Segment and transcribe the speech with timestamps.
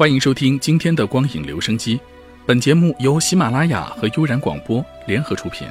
[0.00, 2.00] 欢迎收听今天的光影留声机，
[2.46, 5.68] 本节目由喜马拉雅和悠然广播联合出品，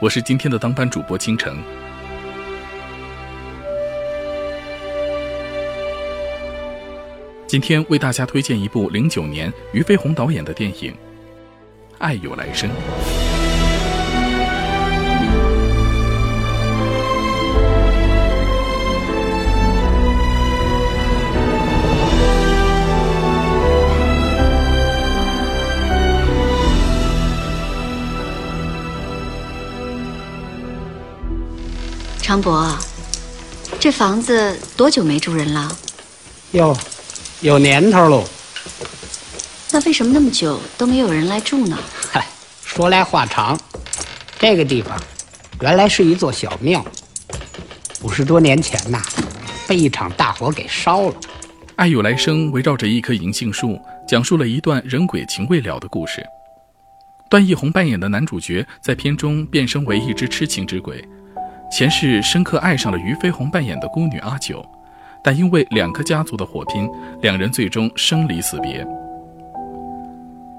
[0.00, 1.56] 我是今天的当班主播倾城。
[7.46, 10.92] 今天为大家推荐一部零九年俞飞鸿导演的电影
[11.98, 12.68] 《爱有来生》。
[32.28, 32.76] 常伯，
[33.80, 35.74] 这房子多久没住人了？
[36.50, 36.76] 哟，
[37.40, 38.22] 有年头喽。
[39.70, 41.78] 那为什么那么久都没有人来住呢？
[42.12, 42.26] 嗨，
[42.62, 43.58] 说来话长。
[44.38, 44.94] 这个地方
[45.62, 46.84] 原来是一座小庙，
[48.02, 49.02] 五十多年前呐，
[49.66, 51.12] 被一场大火给烧了。
[51.76, 56.22] 《爱有来生》围绕着一棵银杏树，讲述了一段人鬼情未了的故事。
[57.30, 61.02] 段奕宏扮演的男主角在片中变身为一只痴情之鬼。
[61.70, 64.64] 前世深刻爱上了俞飞鸿扮演的孤女阿九，
[65.22, 66.88] 但因为两个家族的火拼，
[67.20, 68.86] 两人最终生离死别。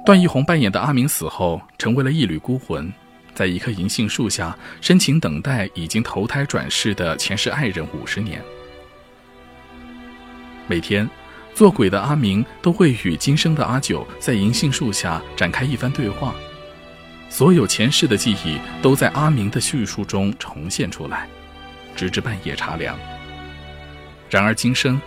[0.05, 2.91] 段奕宏扮演的阿明死后，成为了一缕孤魂，
[3.33, 8.41] 在一棵银杏树下深情等待已经投胎转世的前世爱人五十年。
[10.67, 11.09] 每天，
[11.55, 16.35] 做鬼的阿明都会与今生的阿九在银杏树下展开一番对话。
[17.29, 21.27] 所有前世的记忆都在阿明的叙述中重现出来，
[21.95, 22.97] 直至半夜茶凉。
[24.29, 24.99] 然而今生，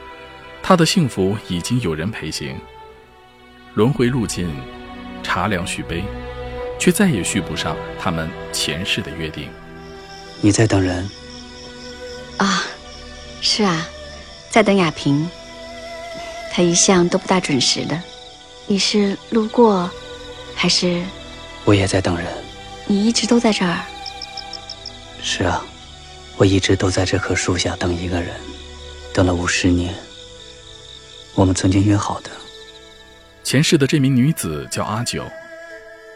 [0.62, 2.56] 他的幸福已经有人陪行。
[3.75, 4.48] 轮回路尽，
[5.23, 6.05] 茶凉续杯，
[6.79, 9.48] 却再也续不上他们前世的约定。
[10.41, 11.09] 你在等人？
[12.39, 12.62] 啊，
[13.41, 13.86] 是啊，
[14.51, 15.29] 在等雅萍。
[16.53, 18.01] 他一向都不大准时的。
[18.67, 19.91] 你是路过，
[20.55, 21.02] 还是？
[21.64, 22.27] 我也在等人。
[22.86, 23.78] 你一直都在这儿。
[25.23, 25.64] 是啊，
[26.36, 28.34] 我一直都在这棵树下等一个人，
[29.14, 29.95] 等了五十年。
[31.34, 32.30] 我们曾经约好的。
[33.45, 35.24] 前世的这名女子叫阿九，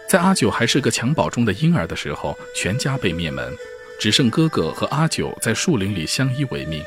[0.08, 3.52] 在阿九还是个襁褓中的婴儿的时候，全家被灭门，
[4.00, 6.84] 只剩哥哥和阿九在树林里相依为命。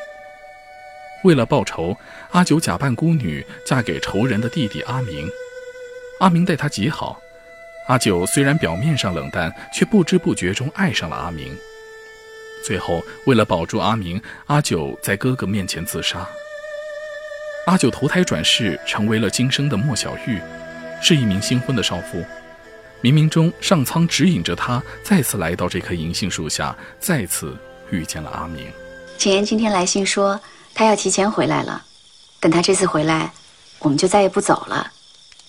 [1.23, 1.95] 为了报仇，
[2.31, 5.29] 阿九假扮孤女，嫁给仇人的弟弟阿明。
[6.19, 7.21] 阿明待她极好。
[7.89, 11.57] 阿九虽然表面上冷淡，却不知不觉中爱上了阿明。
[12.63, 16.23] 最后，为了保住阿明，阿九在哥哥面前自杀。
[17.65, 20.39] 阿九投胎转世，成为了今生的莫小玉，
[21.01, 22.23] 是一名新婚的少妇。
[23.01, 27.57] 冥冥中，上苍指引着她再次来到这棵银杏树下，再次
[27.89, 28.67] 遇见了阿明。
[29.17, 30.39] 景言今天来信说，
[30.75, 31.83] 他要提前回来了。
[32.39, 33.33] 等他这次回来，
[33.79, 34.91] 我们就再也不走了。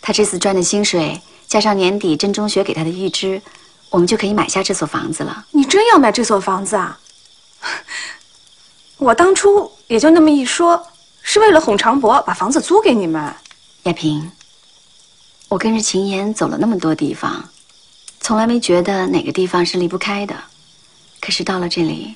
[0.01, 1.21] 他这次赚的薪水。
[1.51, 3.43] 加上年底真中学给他的预支，
[3.91, 5.47] 我们就可以买下这所房子了。
[5.51, 7.01] 你真要买这所房子啊？
[8.99, 10.87] 我当初也就那么一说，
[11.23, 13.35] 是为了哄长伯把房子租给你们。
[13.83, 14.31] 亚萍，
[15.49, 17.49] 我跟着秦言走了那么多地方，
[18.21, 20.37] 从来没觉得哪个地方是离不开的。
[21.21, 22.15] 可是到了这里，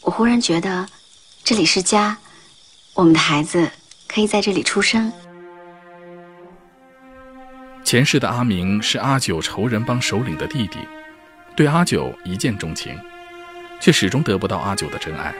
[0.00, 0.88] 我忽然觉得
[1.44, 2.18] 这里是家，
[2.94, 3.70] 我们的孩子
[4.08, 5.12] 可以在这里出生。
[7.94, 10.80] 前世的阿明是阿九仇人帮首领的弟弟，
[11.54, 12.98] 对阿九一见钟情，
[13.80, 15.32] 却始终得不到阿九的真爱，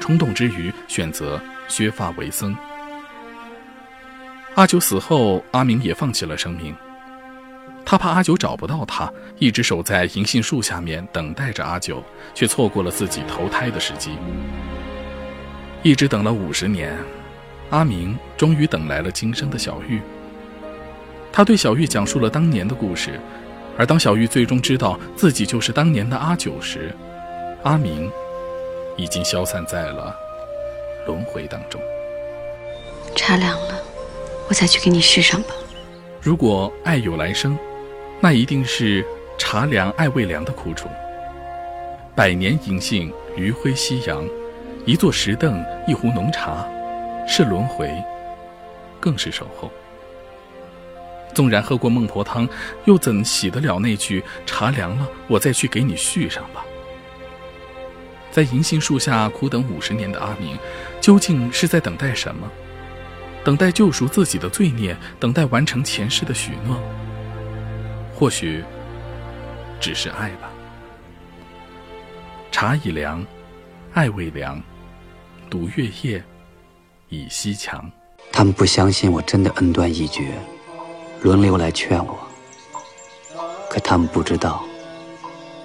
[0.00, 2.56] 冲动之余选择削发为僧。
[4.54, 6.74] 阿九死后，阿明也放弃了生命，
[7.84, 12.02] 他怕阿九找不到他，一直守在银杏树下面等待着阿九，
[12.32, 14.16] 却错过了自己投胎的时机。
[15.82, 16.96] 一直等了五十年，
[17.68, 20.00] 阿明终于等来了今生的小玉。
[21.36, 23.18] 他对小玉讲述了当年的故事，
[23.76, 26.94] 而当小玉最终知道自己就是当年的阿九时，
[27.64, 28.08] 阿明
[28.96, 30.14] 已经消散在了
[31.08, 31.80] 轮回当中。
[33.16, 33.74] 茶凉了，
[34.48, 35.48] 我再去给你续上吧。
[36.22, 37.58] 如果爱有来生，
[38.20, 39.04] 那一定是
[39.36, 40.88] 茶凉爱未凉的苦楚。
[42.14, 44.24] 百年银杏，余晖夕阳，
[44.86, 46.64] 一座石凳，一壶浓茶，
[47.26, 47.90] 是轮回，
[49.00, 49.68] 更是守候。
[51.34, 52.48] 纵然喝过孟婆汤，
[52.84, 56.64] 又怎洗得了那句“茶凉了，我再去给你续上吧”？
[58.30, 60.56] 在银杏树下苦等五十年的阿明，
[61.00, 62.50] 究竟是在等待什么？
[63.44, 66.80] 等待救赎自己的罪孽，等待完成前世的许诺，
[68.14, 68.64] 或许
[69.78, 70.50] 只是爱吧。
[72.50, 73.24] 茶已凉，
[73.92, 74.62] 爱未凉，
[75.50, 76.24] 独月夜
[77.10, 77.90] 倚西墙。
[78.32, 80.32] 他们不相信我真的恩断义绝，
[81.24, 82.18] 轮流来劝我。
[83.70, 84.62] 可他们不知道，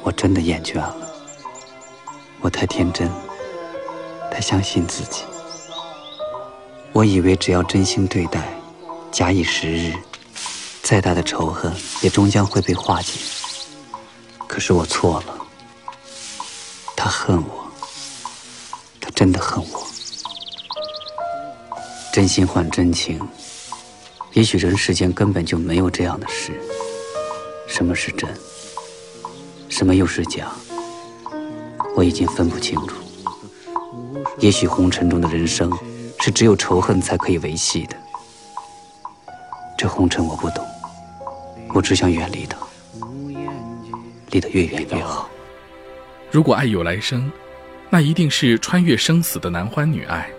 [0.02, 0.96] 我真的厌倦了。
[2.40, 3.12] 我太天真，
[4.32, 5.24] 太相信自己。
[6.94, 8.42] 我以为只要真心对待，
[9.12, 9.94] 假以时日，
[10.82, 11.70] 再大的仇恨
[12.02, 13.20] 也终将会被化解。
[14.48, 15.34] 可是我错了，
[16.96, 17.70] 他恨我，
[19.02, 19.86] 他真的恨我。
[22.14, 23.20] 真心换真情，
[24.34, 26.52] 也许人世间根本就没有这样的事。
[27.68, 28.30] 什么是真？
[29.68, 30.52] 什么又是假？
[31.96, 32.96] 我已经分不清楚。
[34.40, 35.72] 也许红尘中的人生，
[36.20, 37.96] 是只有仇恨才可以维系的。
[39.78, 40.66] 这红尘我不懂，
[41.74, 42.58] 我只想远离它，
[44.32, 45.30] 离得越远越好。
[46.32, 47.32] 如果爱有来生，
[47.90, 50.30] 那一定是穿越生死的男欢女爱。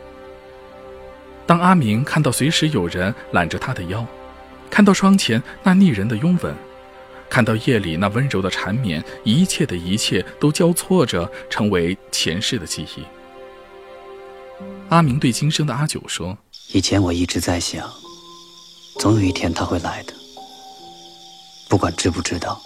[1.50, 4.06] 当阿明看到随时有人揽着他的腰，
[4.70, 6.54] 看到窗前那腻人的拥吻。
[7.28, 13.02] 看到夜里那温柔的缠绵，一切的一切都交错着成为前世的记忆。
[14.90, 16.38] 阿明对今生的阿九说
[16.72, 17.90] ：“以前我一直在想，
[19.00, 20.12] 总有一天他会来的。
[21.68, 22.60] 不管知不知道，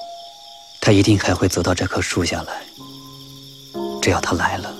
[0.82, 2.62] 他一定还会走到这棵树下来。
[4.02, 4.74] 只要他来了，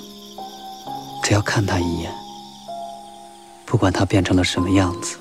[1.22, 2.12] 只要看他一眼，
[3.74, 5.16] 不管他变成了什么样子，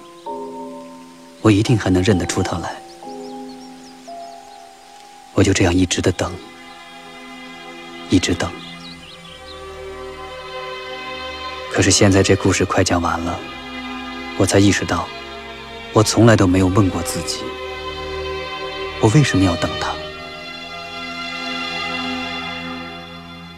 [1.41, 2.75] 我一定还能认得出他来。”
[5.33, 6.31] 我就这样一直的等，
[8.11, 8.51] 一直等。
[11.71, 13.39] 可是现在这故事快讲完了，
[14.37, 15.07] 我才意识到，
[15.91, 17.39] 我从来都没有问过自己，
[19.01, 19.95] 我为什么要等他？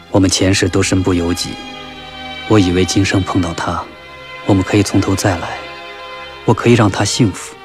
[0.10, 1.50] 我们前世都身不由己，
[2.48, 3.84] 我以为今生碰到他，
[4.48, 5.58] 我们可以从头再来，
[6.46, 7.56] 我可以让他幸福。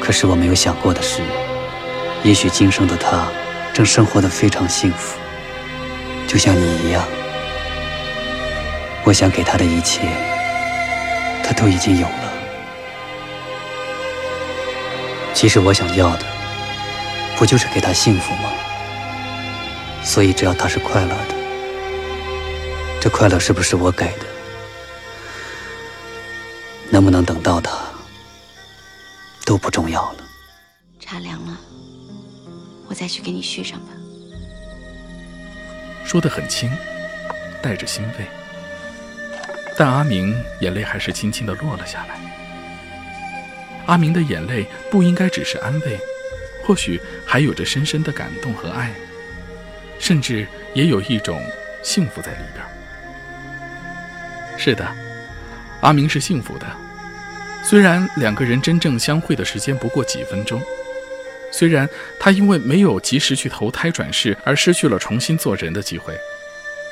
[0.00, 1.20] 可是我没有想过的是。
[2.22, 3.28] 也许今生的他
[3.74, 5.18] 正生活的非常幸福，
[6.26, 7.04] 就像你一样。
[9.04, 10.00] 我想给他的一切，
[11.42, 12.32] 他都已经有了。
[15.34, 16.24] 其实我想要的，
[17.36, 18.50] 不就是给他幸福吗？
[20.02, 21.34] 所以只要他是快乐的，
[23.02, 24.33] 这快乐是不是我给的？
[27.04, 27.70] 能不能等到他，
[29.44, 30.24] 都不重要了。
[30.98, 31.60] 茶凉了。
[32.88, 33.88] 我再去给你续上吧。
[36.02, 36.72] 说得很轻，
[37.60, 38.24] 带着欣慰，
[39.76, 42.18] 但阿明眼泪还是轻轻的落了下来。
[43.84, 46.00] 阿明的眼泪不应该只是安慰，
[46.64, 48.94] 或许还有着深深的感动和爱，
[49.98, 51.38] 甚至也有一种
[51.82, 52.64] 幸福在里边。
[54.56, 54.90] 是的，
[55.82, 56.66] 阿明是幸福的，
[57.64, 60.62] 虽然两个人真正相会的时间不过几分钟。
[61.50, 61.88] 虽然
[62.20, 66.14] 他因为没有及时去投胎转世而失去了重新做人的机会，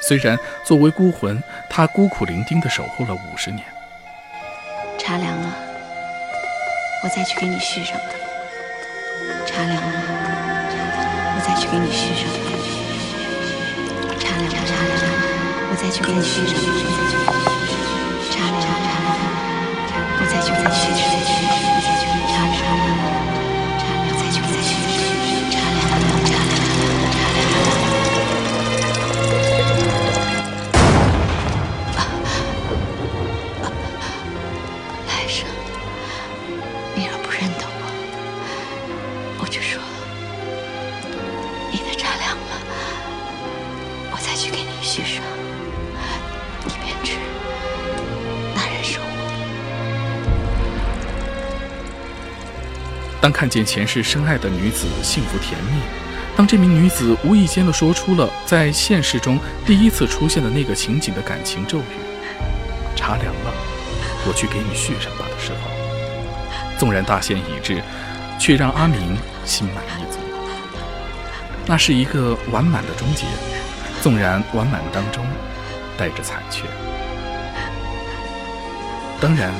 [0.00, 3.62] 虽然作为孤魂，他孤苦伶仃地守候了五十年。
[4.98, 5.54] 茶凉了，
[7.02, 8.04] 我再去给你续上吧。
[9.44, 9.82] 茶凉了，
[11.36, 12.38] 我再去给你续上吧。
[14.20, 15.04] 茶凉了，茶凉了，
[15.70, 17.51] 我再去给你续上
[53.22, 55.80] 当看见前世深爱的女子幸福甜蜜，
[56.36, 61.84] 当这名女子无意间的说出了在现实中第一次出现的那个情景的感情咒语
[62.96, 63.54] “茶凉了，
[64.26, 65.70] 我去给你续上吧”的时候，
[66.76, 67.80] 纵然大限已至，
[68.40, 70.18] 却让阿明心满意足。
[71.64, 73.24] 那是一个完满的终结，
[74.02, 75.24] 纵然完满当中
[75.96, 76.64] 带着残缺。
[79.20, 79.54] 当然，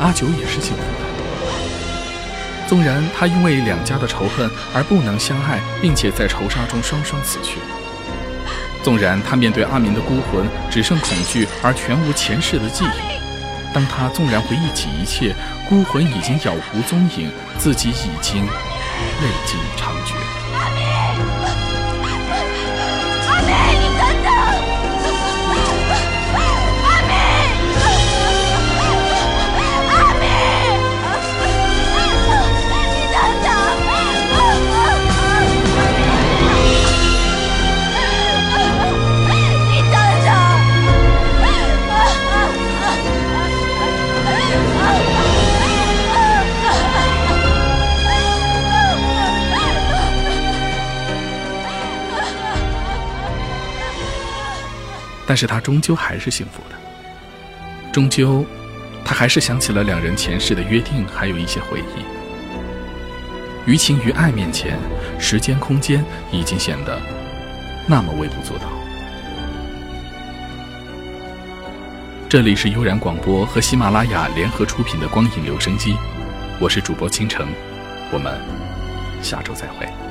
[0.00, 1.19] 阿九也是幸福的。
[2.70, 7.58] 纵然他因为两家的仇恨而不能相爱，并且在仇杀中双双死去；
[8.80, 15.34] 纵然他面对阿明的孤魂只剩恐惧而全无前世的记忆，当他纵然回忆起一切，
[15.68, 20.19] 孤魂已经杳无踪影，自己已经泪尽长绝。
[55.30, 56.74] 但是他终究还是幸福的。
[57.92, 58.44] 终究，
[59.04, 62.02] 他还是想起了两人前世的约定，还有一些回忆。
[63.64, 64.76] 于情于爱面前，
[65.20, 67.00] 时间空间已经显得
[67.86, 68.64] 那么微不足道。
[72.28, 75.92] 这里是悠然广播和喜马拉雅联合出品的《光影留声机》，
[76.58, 77.46] 我是主播倾城，
[78.12, 78.36] 我们
[79.22, 80.09] 下周再会。